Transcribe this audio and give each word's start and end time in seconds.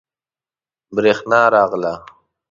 بریښنا 0.95 1.41
راغله 1.53 1.93